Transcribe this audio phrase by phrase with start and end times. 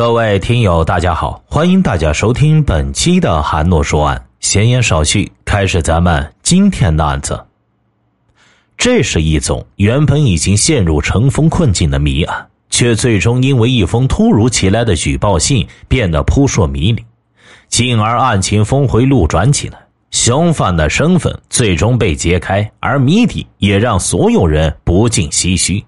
[0.00, 4.24] 各位听友，大家好，欢迎大家收听本期的韩诺说案。
[4.40, 7.38] 闲言少叙，开始咱们今天的案子。
[8.78, 17.04] 这是一宗原本已经陷入尘封困境的谜案，却最终因为一封突如其来的举报信变得扑朔迷离，
[17.68, 19.78] 进而案情峰回路转起来。
[20.12, 25.84] 凶犯的身份最终被揭开，而谜底也让所有人不禁唏嘘：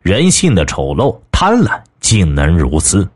[0.00, 3.06] 人性的丑陋、贪婪，竟能如此。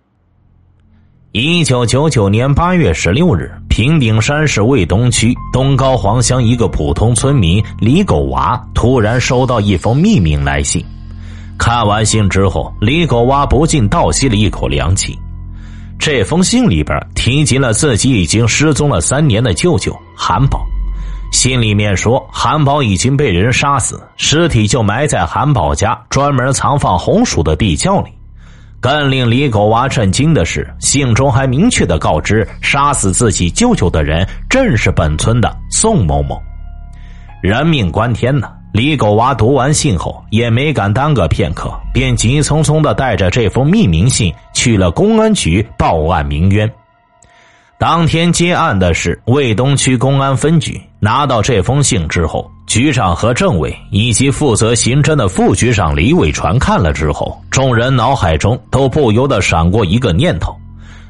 [1.38, 10.82] 一九九九年八月十六日，平顶山市卫东区东高黄乡一个普通村民李狗娃突然收到一封匿名来信。
[11.58, 15.14] 看完信之后，李狗娃不禁倒吸了一口凉气。
[15.98, 20.66] 这封信里边提及了自己已经失踪了三年的舅舅韩宝。
[21.32, 28.10] 信里面说，韩宝已经被人杀死，尸体就埋在韩宝家专门藏放红薯的地窖里。
[28.80, 36.40] 更令李狗娃震惊的是，信中还明确的告知，杀死自己舅舅的人正是本村的宋某某。
[37.42, 38.48] 人命关天呢！
[38.72, 46.70] 李狗娃读完信后，也没敢耽搁片刻，便急匆匆的带着这封匿名信去了公安局报案鸣冤。
[47.78, 50.80] 当天接案的是卫东区公安分局。
[50.98, 60.54] 拿到这封信之后，局长和政委以及负责刑侦的副局长李伟传看了之后，众人脑海中都不由得闪过一个念头，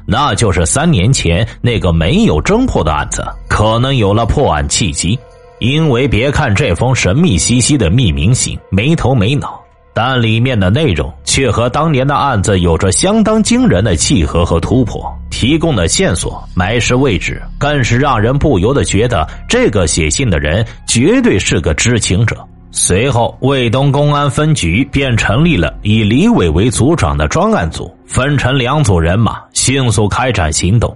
[0.05, 5.17] 那就是三年前那个没有侦破的案子，可能有了破案契机。
[5.59, 9.59] 因为别看这封神秘兮兮的匿名信没头没脑。
[9.97, 22.37] 但里面的内容却和当年的案子有着相当惊人的契合和突破，提供的线索、埋尸位置，更是让人不由得觉得这个写信的人绝对是个知情者。
[22.69, 30.95] 随后，卫东公安分局便成立了以李伟为组长的专案组，分成两组人马，迅速开展行动。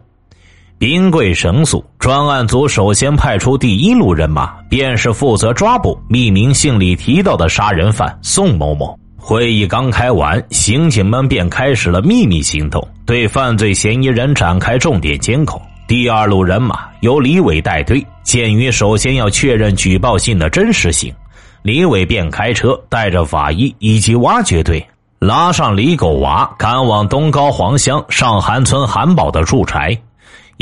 [0.82, 8.98] 兵贵神速，专案组首先派出第一路人马，便是负责抓捕匿名信里提到的杀人犯宋某某。
[9.16, 15.62] 会议刚开完，刑警们便开始了秘密行动，对犯罪嫌疑人展开重点监控。
[15.88, 21.14] 第二路人马由李伟带队，鉴于首先要确认举报信的真实性，
[21.62, 24.84] 李伟便开车带着法医以及挖掘队，
[25.20, 29.96] 拉上李狗娃，赶往东高黄乡上韩村韩宝的住宅。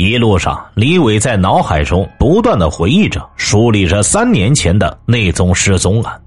[0.00, 6.18] 一路上，李伟在脑海中不断的回忆着、梳理着三年前的那宗失踪案。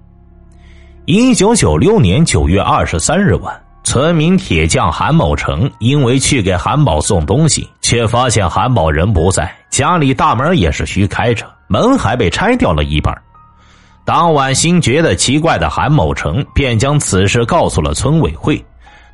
[1.06, 13.20] 一九九六年九月二十三日晚，村民铁匠韩某成因为去给韩宝送东西，却发现韩宝人不在，家里大门也是虚开着，门还被拆掉了一半。
[14.06, 18.64] 当晚心觉得奇怪的韩某成便将此事告诉了村委会。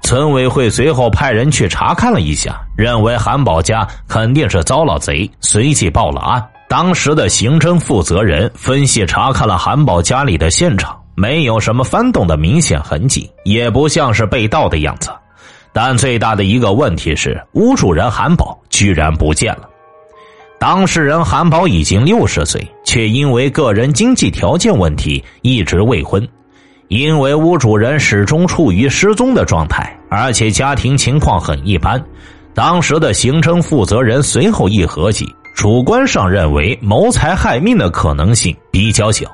[0.02, 6.44] 村委会随后派人去查看了一下，认为韩宝家肯定是遭了贼，随即报了案。
[6.68, 15.10] 当时的刑侦负责人分析查看了韩宝家里的现场，没有什么翻动的明显痕迹，也不像是被盗的样子。
[15.74, 19.70] 但最大的一个问题是，屋主人韩宝居然不见了。
[20.60, 26.28] 当事人韩宝已经六十岁，却因为个人经济条件问题一直未婚。
[26.90, 32.04] 因为屋主人始终处于失踪的状态，而且家庭情况很一般，
[32.56, 35.24] 当时的刑侦负责人随后一合计，
[35.56, 39.30] 主观上认为谋财害命的可能性比较小。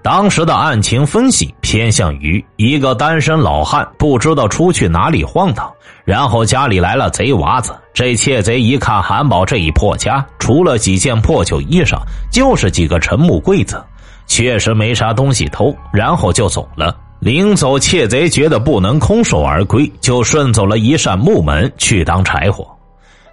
[0.00, 5.70] 当时的案情分析偏向于一个单身老汉不知道出去哪里晃荡，
[6.06, 7.76] 然后家里来了贼娃子。
[7.92, 11.98] 这窃贼一看韩宝这一破家，除了几件破旧衣裳，
[12.32, 13.84] 就是几个陈木柜子。
[14.28, 16.96] 确实没啥东西偷，然后就走了。
[17.18, 22.64] 临走，窃贼觉得不能空手而归，就顺走了一扇木门去当柴火。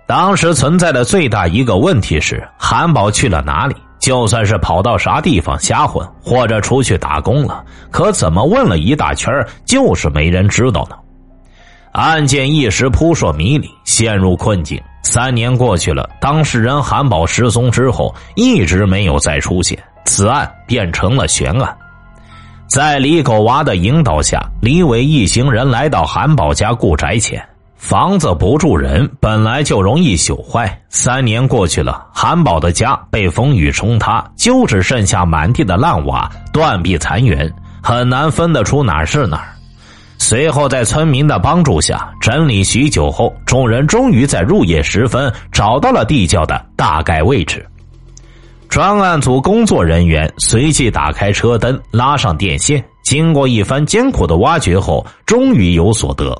[0.07, 3.75] 当时存在的最大一个问题是，韩宝去了哪里？
[3.99, 9.31] 就算是跑到啥地方瞎混，或者出去打工了，可怎么问了一大圈
[9.65, 10.95] 就是没人知道呢？
[11.91, 14.81] 案件一时扑朔迷离，陷入困境。
[15.01, 19.77] 三年过去了，当事人韩宝失踪之后，一直没有再出现。
[20.05, 21.75] 此案变成了悬案，
[22.67, 27.43] 在李狗娃的引导下，李伟一行人来到韩宝家故宅前。
[27.75, 30.81] 房子不住人，本来就容易朽坏。
[30.89, 37.51] 三年过去了，韩宝的家被风雨冲塌，就只剩下满地的烂瓦、断壁残垣，
[37.83, 39.49] 很难分得出哪是哪儿。
[40.17, 47.63] 随后，在村民的帮助下，整理许久后，众人终于在入夜时分找到了地窖的大概位置。
[48.69, 52.83] 专案组工作人员随即打开车灯，拉上电线。
[53.03, 56.35] 经过一番艰苦的挖掘后，终于有所得。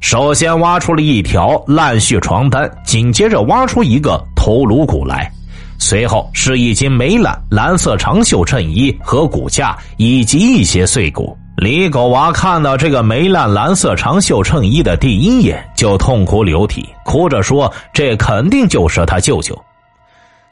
[0.00, 5.30] 首先挖出了一条烂絮床单，紧接着挖出一个头颅骨来，
[5.78, 11.36] 随后是一件没烂蓝色长袖衬衣和骨架，以及一些碎骨。
[11.56, 19.54] 李狗娃看到这个没烂蓝色长袖衬衣的第一眼，就痛哭流涕，哭着说：“这肯定就是他舅舅。”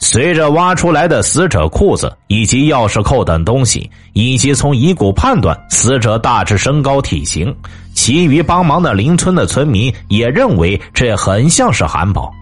[0.00, 7.54] 随着挖出来的死者裤子以及钥匙扣等东西，以及从遗骨判断死者大致身高体型，
[7.94, 12.32] 其余帮忙的邻村的村民也认为这很像是韩宝。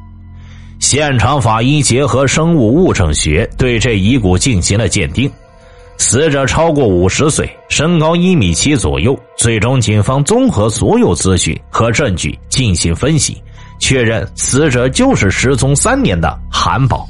[0.79, 5.31] 现场法医结合生物物证学对这遗骨进行了鉴定，
[5.97, 9.19] 死者超过五十岁，身高一米七左右。
[9.39, 13.43] 最终，警方综合所有资讯和证据进行分析，
[13.79, 17.09] 确认死者就是失踪三年的韩宝。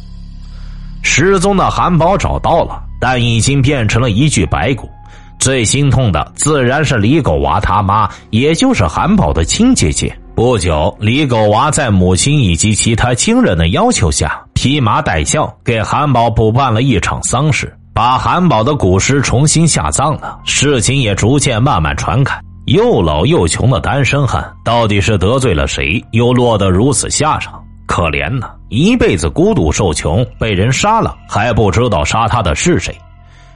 [1.09, 4.91] 失踪的韩宝找到了，但已经变成了一具白骨。
[5.39, 10.15] 最心痛的自然是李狗娃他妈，也就是韩宝的亲姐姐。
[10.35, 20.39] 不久，李狗娃在母亲以及其他亲人的要求下，披麻戴孝给韩宝补办了一场丧事，把韩宝的古尸重新下葬了。
[20.45, 22.37] 事情也逐渐慢慢传开。
[22.67, 27.63] 又老又穷的单身汉，到底是得罪了谁，又落得如此下场？
[27.87, 32.97] 可怜呐，一辈子孤独受穷，被人杀了还不知道杀他的是谁。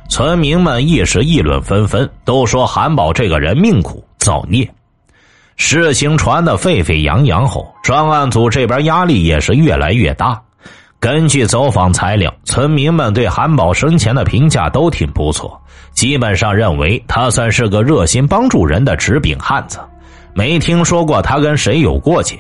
[0.09, 4.69] 村民们一时议论纷纷，都说韩宝这个人命苦，造孽。
[5.57, 10.41] 事情传得沸沸扬扬后，专案组这边压力也是越来越大。
[10.99, 15.61] 根据走访材料，村民们对韩宝生前的评价都挺不错，
[15.93, 19.79] 基本上认为他算是个热心帮助人的直柄汉子，
[20.35, 22.39] 没听说过他跟谁有过节。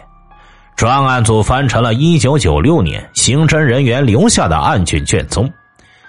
[0.80, 5.46] 专案组翻成了1996年刑侦人员留下的案卷卷宗，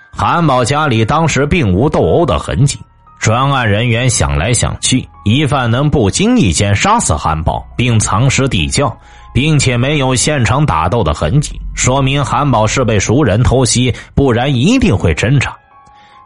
[0.10, 2.80] 韩宝家里当时并无斗殴的痕迹。
[3.20, 8.98] 专案人员想来想去，疑犯能不经意间杀死韩宝并藏尸地窖，
[9.34, 15.54] 并且没有现场打斗的痕迹，说明韩宝是被熟人偷袭，不然一定会挣扎。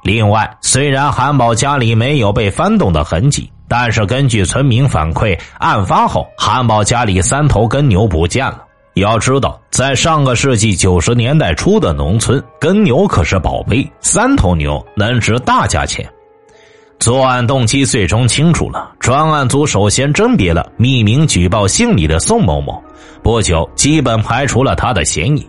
[0.04, 3.52] 另外，虽然韩宝家里没有被翻动的痕迹。
[3.68, 8.62] 但是根据村民反馈，案发后韩宝家里三头耕牛不见了。
[8.94, 16.10] 要知道，在上个世纪九十年代初的农村，耕牛可是宝贝，三头牛能值大价钱。
[16.98, 22.82] 作案动机最终清楚了，专案组首先甄别了匿名举报姓李的宋某某，
[23.22, 25.46] 不久基本排除了他的嫌疑。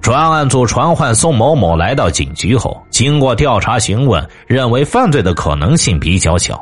[0.00, 6.60] 专案组传唤宋某某来到警局后，经过调查询问，认为犯罪的可能性比较小。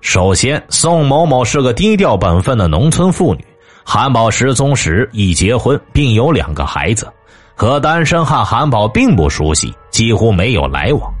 [0.00, 3.44] 首先，宋某某是个低调本分的农村妇女。
[3.84, 7.08] 韩宝失踪时已结婚，并有两个孩子，
[7.54, 11.12] 和单身汉韩宝并不熟悉，几乎没有来往。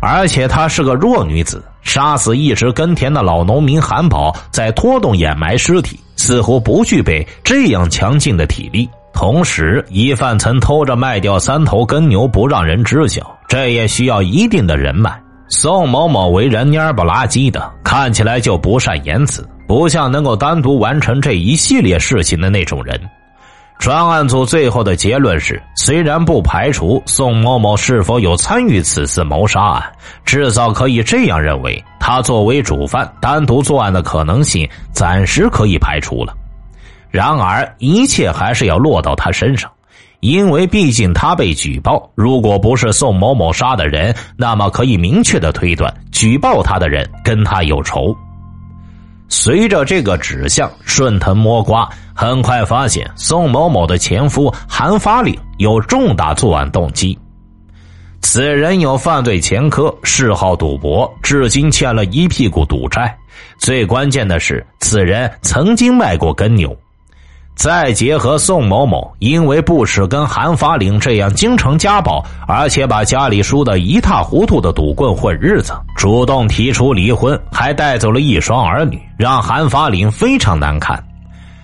[0.00, 8.88] 而且她是个弱女子，杀死一直耕田的老农民韩宝，再拖动掩埋尸体，似乎不具备这样强劲的体力。
[9.12, 15.18] 同时，疑犯曾偷着卖掉三头耕牛不让人知晓，这也需要一定的人脉。
[15.48, 23.00] 宋某某为人蔫不拉几的，看起来就不善言辞，不像能够单独完成这一系列事情的那种人。
[23.78, 29.92] 专案组最后的结论是：虽然不排除宋某某是否有参与此次谋杀案，
[30.24, 36.32] 至少可以这样认为，他作为主犯单独作案的可能性暂时可以排除了。
[37.10, 39.70] 然而，一切还是要落到他身上。
[40.20, 48.16] 因为毕竟他被举报，如果不是宋某某杀的人，那么可以明确的推断，举报他的人跟他有仇。
[49.28, 57.18] 随着这个指向顺藤摸瓜，很快发现宋某某的前夫韩发岭有重大作案动机。
[58.22, 63.16] 此人有犯罪前科，嗜好赌博，至今欠了一屁股赌债。
[63.58, 66.76] 最关键的是，此人曾经卖过耕牛。
[67.56, 81.02] 再结合宋某某，因为不耻跟韩法领这样经常家暴，而且把家里输得一塌糊涂的赌棍混日子，主动提出离婚，还带走了一双儿女，让韩法领非常难堪。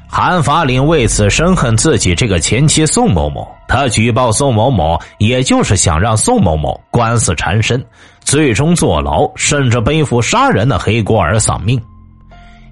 [0.08, 7.82] 韩法领为此深恨自己这个前妻宋某某，他举报宋某某，也就是想让宋某某官司缠身，
[8.20, 11.78] 最终坐牢，甚至背负杀人的黑锅而丧命。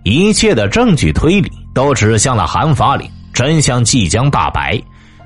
[0.03, 4.81] 一切的证据推理都指向了韩法岭，真相即将大白。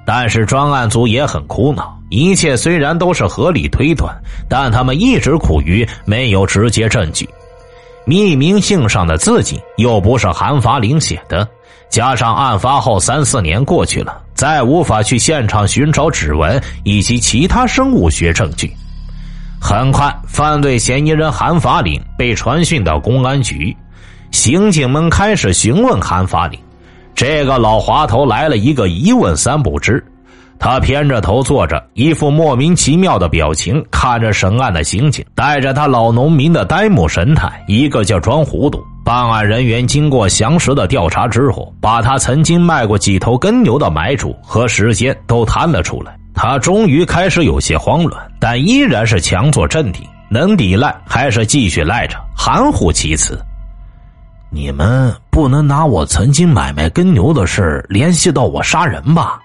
[0.06, 4.14] 但是专案组也很苦恼，一切虽然都是合理推断，
[4.48, 7.28] 但他们一直苦于没有直接证据。
[8.06, 11.48] 匿名信上的字迹又不是韩法岭写的，
[11.88, 18.70] 加上案发后三四年过去了，再无法去现场寻找指纹以及其他生物学证据。
[19.58, 23.74] 很快，犯罪嫌疑人韩法岭被传讯到公安局。
[24.34, 26.58] 刑警们开始询问韩法里，
[27.14, 30.04] 这个老滑头来了一个一问三不知。
[30.58, 38.84] 他偏着头坐着，一副莫名其妙的表情，看着审案的刑警，带着他老农民的呆木神态，一个劲装糊涂。
[39.04, 46.12] 办案人员经过详实的调查之后，把他曾经卖过几头耕牛的买主和时间都谈了出来。
[46.34, 53.38] 他终于开始有些慌乱，但依然是强作镇定，能抵赖还是继续赖着，含糊其辞。
[54.54, 59.40] 你们不能拿我曾经买卖耕牛的事联系到我杀人吧？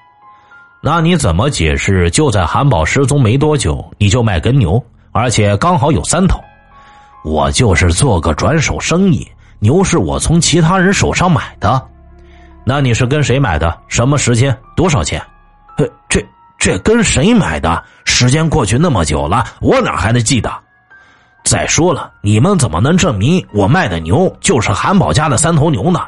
[0.84, 2.12] 那你怎么解释？
[2.12, 6.40] 就在韩宝失踪没多久，你就卖耕牛，而且刚好有三头。
[7.26, 11.84] 我就是做个转手生意，牛是我从其他人手上买的。
[12.64, 13.76] 那你是跟谁买的？
[13.88, 14.56] 什么时间？
[14.76, 15.20] 多少钱？
[15.78, 16.24] 呃，这
[16.60, 17.84] 这跟谁买的？
[18.06, 20.54] 时间过去那么久了，我哪还能记得？
[21.50, 26.00] 再说了，你们怎么能证明我卖的牛就是韩宝家的三头牛呢？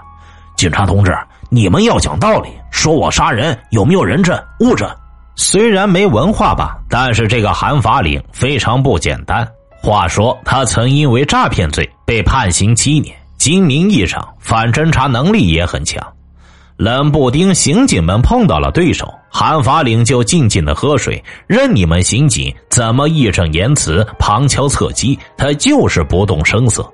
[0.55, 1.17] 警察同志。
[1.49, 4.87] 你们要讲道理，说我杀人有没有人证物证？
[5.35, 9.47] 虽然没文化吧，但是这个韩法领非常不简单。
[9.81, 16.05] 话说他曾因为诈骗罪被判刑七年，精明异常，反侦查能力也很强。
[16.77, 26.85] 冷不丁，刑警们碰到了对手，韩法领就静静的喝水，任你们刑警怎么义正言辞、旁敲侧击，他就是不动声色。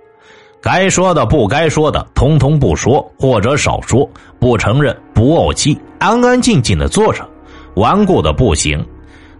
[0.61, 4.07] 该说的不该说的，通通不说，或者少说，
[4.39, 7.27] 不承认，不怄气，安安静静的坐着，
[7.75, 8.85] 顽固的不行。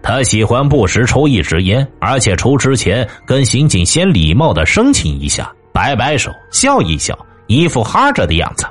[0.02, 8.66] 他喜欢不时抽一支烟，而且抽之前跟刑警先礼貌的申请一下，摆摆手，笑一笑，一副哈着的样子。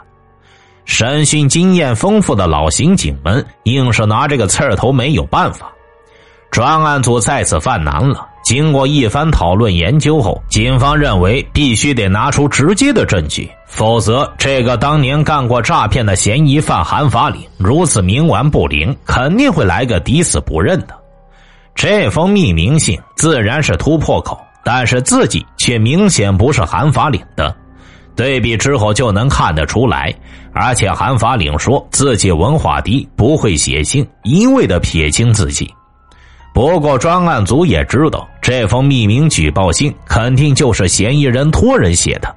[0.88, 5.70] 审讯经验丰富的老刑警们硬是拿这个刺儿头没有办法。
[6.50, 8.25] 专案组再次犯难了。
[8.41, 20.98] 经过一番讨论研究后，警方认为必须得拿出直接的证据，否则这个当年干过诈骗的嫌疑犯韩法领如此冥顽不灵，肯定会来个抵死不认的。
[21.75, 27.53] 这封匿名信自然是突破口，但是自己却明显不是韩法领的，
[28.17, 30.13] 对比之后就能看得出来。
[30.51, 35.74] 而且韩法领说自己文化低，不会写信，一味的撇清自己。
[36.53, 38.27] 不过专案组也知道。
[38.41, 42.33] 这封匿名举报信肯定就是嫌疑人托人写的，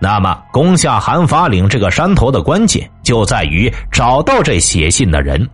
[0.00, 5.48] 那么攻下韩法岭这个山头的关键就在于找到这写信的人。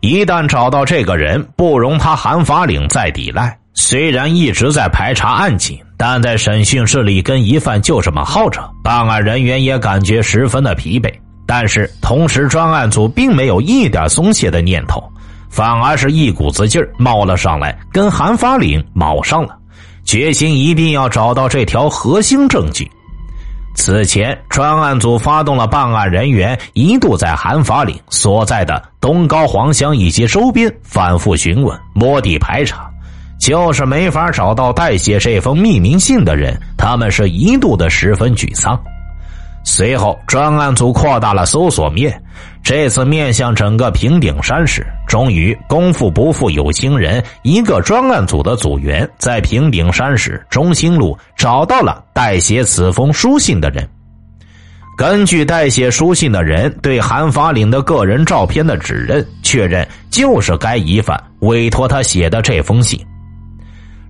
[0.00, 3.59] 一旦找到这个人，不容他韩法岭再抵赖。
[3.80, 11.10] 虽然一直在排查案情，但在审讯室里跟疑犯就这么耗着，办案人员也感觉十分的疲惫。
[11.46, 15.02] 但是同时，专案组并没有一点松懈的念头。
[15.48, 19.56] 反而是一股子劲儿冒了上来，跟韩法岭卯上了，
[20.04, 22.88] 决心一定要找到这条核心证据。
[23.74, 32.89] 此前，专案组发动了办案人员一度在韩法岭所在的东高黄乡以及周边反复询问、摸底排查，
[33.40, 36.54] 就是没法找到代写这封匿名信的人。
[36.76, 38.78] 他们是一度的十分沮丧。
[39.62, 42.22] 随后，专案组扩大了搜索面，
[42.62, 44.86] 这次面向整个平顶山市。
[45.06, 53.86] 终于，功夫不负有心人，一个专案组的组员在平顶山市中心路找到了代写此封书信的人。
[54.96, 62.98] 根据代写书信的人对韩法岭的个人照片的指认，确认就是该疑犯委托他写的这封信。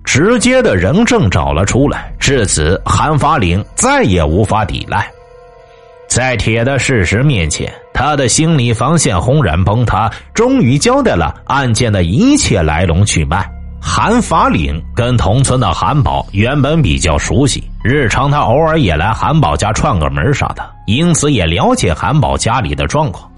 [0.03, 5.09] 直接的人证找了出来，至此，韩法岭再也无法抵赖。
[6.09, 13.49] 在铁的事实面前，他的心理防线轰然崩塌，终于交代了案件的一切来龙去脉。
[13.79, 23.31] 韩法岭跟同村的韩宝原本比较熟悉，日常他偶尔也来韩宝家串个门啥的，因此也了解韩宝家里的状况。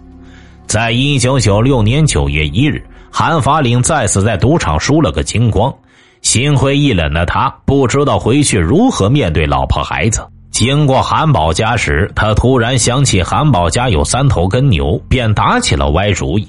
[0.66, 5.72] 在一九九六年九月一日，韩法岭再次在赌场输了个精光，
[6.24, 10.28] 心灰意冷的他不知道回去如何面对老婆孩子。
[10.52, 16.48] 经过韩宝家时，他突然想起韩宝家有三头耕牛，便打起了歪主意。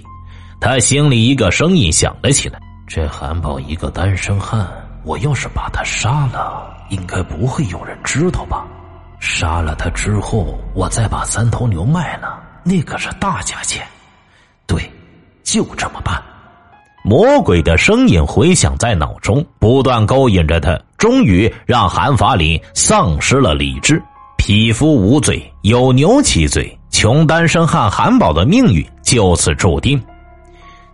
[0.60, 4.66] 他心里一个声音响了起来：“这韩宝一个单身汉，
[5.04, 8.64] 我要是把他杀了，应该不会有人知道吧？
[9.18, 13.84] 杀了他之后，我再把三头牛卖了，那可是大价钱。
[14.66, 14.90] 对，
[15.42, 16.22] 就这么办。”
[17.06, 24.02] 魔鬼的声音回响在脑中，不断勾引着他，终于让韩法里丧失了理智。
[24.38, 30.02] 匹夫无罪，有牛其罪，穷单身汉韩宝的命运就此注定。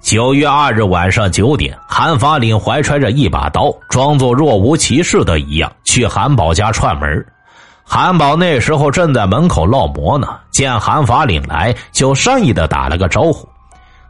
[0.01, 7.25] 九月二日晚上九点，韩法岭怀揣着一把刀，装作若无其事的一样去韩宝家串门。
[7.85, 13.49] 韩宝那时候正在门口烙馍呢，见韩法领来，就善意的打了个招呼。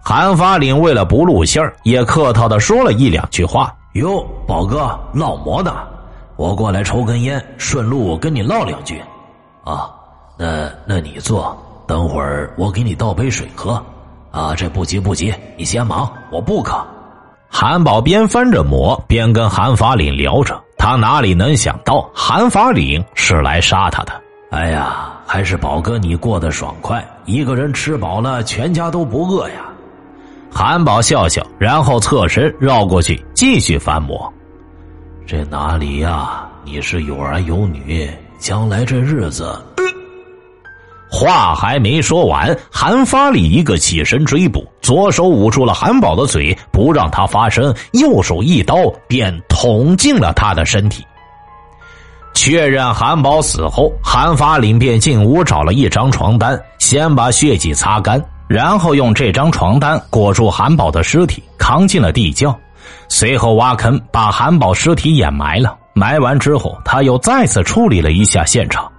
[0.02, 5.75] 韩法领为了不露馅也客套的说了一两句话：“哟，宝哥，烙馍呢，
[6.37, 9.00] 我过来抽根烟，顺路跟你唠两句。
[9.64, 9.90] 啊，
[10.38, 13.83] 那那你坐，等会儿我给你倒杯水喝。
[14.30, 16.83] 啊，这不急不急，你先忙，我不渴。”
[17.52, 20.59] 韩宝边翻着馍边跟韩法领聊着。
[20.78, 24.12] 他哪里能想到韩法领是来杀他的？
[24.50, 29.57] 哎呀，还是宝哥你过得爽快，一个人吃饱了，全家都不饿呀。
[30.52, 34.33] 韩宝笑笑，然后侧身绕过去继续翻馍。
[35.26, 36.47] 这哪里呀？
[36.64, 39.57] 你是有儿有女，将来这日子……
[41.12, 48.76] 话还没说完，韩发里一个起身追捕，左手捂住了韩宝的嘴，不让他发声；右手一刀
[49.09, 51.04] 便捅进了他的身体。
[52.33, 62.52] 确认韩宝死后，韩发领便进屋找了一张床单，先把血迹擦干，然后用这张床单裹住韩宝的尸体，扛进了地窖，
[63.09, 65.78] 随后挖坑把韩宝尸体掩埋了。
[65.95, 68.90] 埋完之后，他又再次处理了一下现场。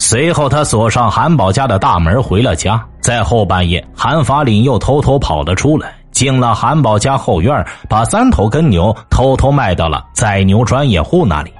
[0.00, 2.84] 随后，他锁上韩宝家的大门，回了家。
[3.00, 11.52] 在后半夜，韩法领又偷偷跑了出来，进了韩宝家后院，把三头耕牛偷偷卖到了宰牛专业户那里。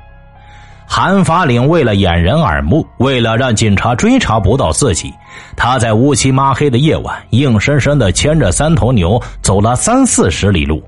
[0.94, 5.10] 韩法领为了掩人耳目，为了让警察追查不到自己，
[5.56, 10.82] 他在乌漆抹黑的夜晚，硬生生的牵着三头牛走了三四十里路。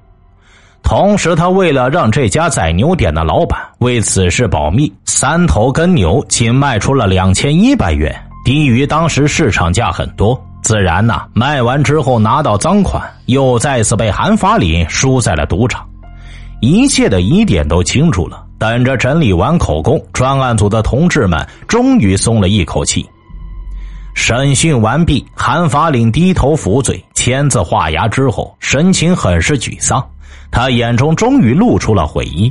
[0.82, 10.38] 同时，他为了让这家宰牛点的老板为此事保密，三头耕牛仅卖出了两千一百元，低于当时市场价很多。
[10.62, 15.82] 自然呐，卖完之后拿到赃款，又再次被韩法领输在了赌场。
[16.60, 23.06] 一切的疑点都清楚了，等着整理完口供，专案组的同志们终于松了一口气。
[24.14, 30.02] 审讯完毕，韩法领低头服罪，签字画押之后，神情很是沮丧。
[30.50, 32.50] 他眼中终于露出了悔意。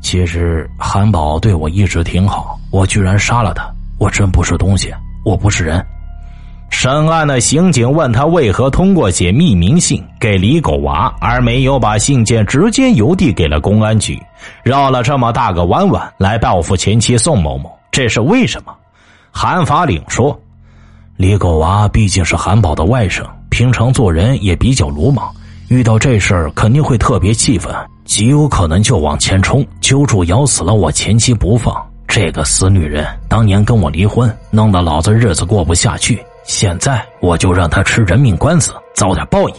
[0.00, 4.94] 其实韩宝对我一直挺好，我居然杀了他，我真不是东西，
[5.26, 5.84] 我不是人。
[6.72, 14.20] 审案的刑警问他为何通过写匿名信给李狗娃，而没有把信件直接邮递给了公安局，
[14.64, 18.74] 绕了这么大个弯弯来报复前妻宋某某，这是为什么？
[19.30, 20.36] 韩法领说
[21.16, 25.30] ：“李狗娃毕竟是韩宝的外甥，平常做人也比较鲁莽。”
[25.68, 27.72] 遇到这事儿肯定会特别气愤，
[28.04, 31.76] 极有可能就往前冲，揪住咬死了我前妻不放。
[32.08, 36.20] 这个死女人当年跟我离婚，弄得老子日子过不下去。
[36.52, 39.54] 现在我就让他吃人命官司，遭点报应。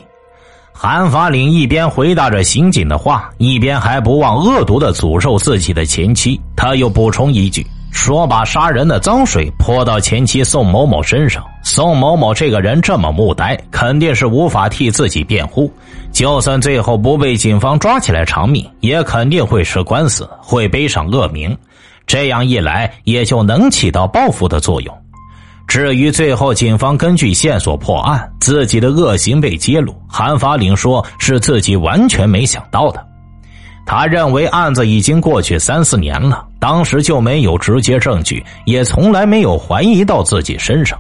[0.72, 6.40] 韩法领一边回答着刑警的话，一边还不忘恶毒的诅咒自己的前妻。
[6.56, 7.66] 他又补充一句。
[7.92, 15.72] 说把杀人的脏水泼到前妻宋某某身上，宋某某这个人这么木呆，肯定是无法替自己辩护。
[16.12, 21.58] 就算最后不被警方抓起来偿命，也肯定会吃官司，会背上恶名。
[22.06, 25.03] 这样一来，也就能起到报复的作用。
[25.74, 33.04] 至于最后警方根据线索破案，自己的恶行被揭露，韩法领说是自己完全没想到的。
[33.84, 40.96] 他认为案子已经过去三四年了，当时就没有直接证据，也从来没有怀疑到自己身上。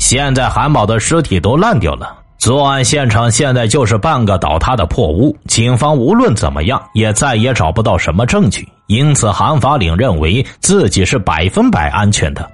[0.00, 8.68] 现在韩宝的尸体都烂掉了，作案现场现在就是半个倒塌的破屋，警方无论怎么样也再也找不到什么证据。
[8.88, 12.50] 因此，韩法领认为自己是百分百安全的。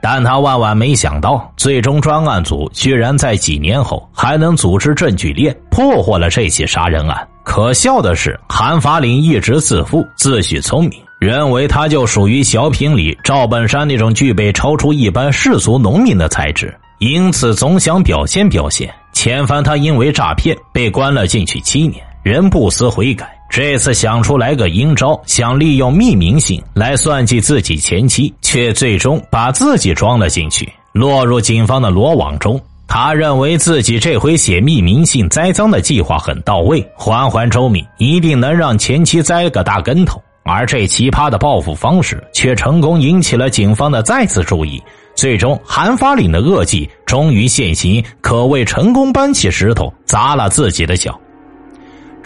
[0.00, 7.28] 但他万万没想到，最终专案组居然在几年后还能组织证据链，破获了这起杀人案。
[7.44, 18.92] 可笑的是，韩法领一直自负、自诩聪明，认为他就属于小品里赵本山那种具备超出一般世俗农民的才智，因此总想表现表现。
[19.14, 23.37] 前番他因为诈骗被关了进去七年，仍不思悔改。
[23.48, 32.60] 这次想出来个阴招，想利用匿名信来算计自己前妻，却最终把自己装了进去，落入警方的罗网中。
[32.86, 40.22] 他认为自己这回写匿名信栽赃的计划很到位，环环周密，一定能让前妻栽个大跟头。
[40.44, 44.82] 而这奇葩的报复方式却成功引起了警方的再次注意。
[45.14, 51.18] 最终，韩发领的恶计终于现形，可谓成功搬起石头砸了自己的脚。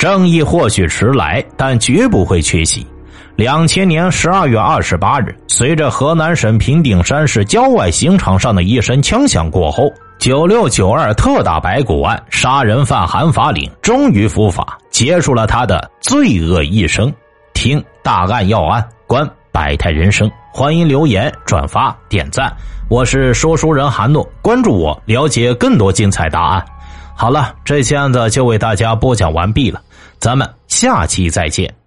[0.02, 2.84] 正义或许迟来，但绝不会缺席。
[3.36, 9.88] 两千年十二月二十八日，随着河南省平顶山市郊外刑场上的一声枪响过后，
[10.18, 17.14] 九六九二特大白骨案杀人犯韩法领终于伏法，结束了他的罪恶一生。
[17.54, 22.52] 听大案要案，观百态人生，欢迎留言、转发、点赞。
[22.88, 26.64] 我是说书人韩诺，关注我，了解更多精彩答案。
[27.14, 29.80] 好了，这期案子就为大家播讲完毕了，
[30.22, 31.81] 咱们下期再见。